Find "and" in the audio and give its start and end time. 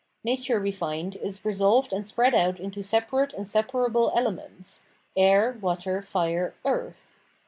1.93-2.07, 3.33-3.47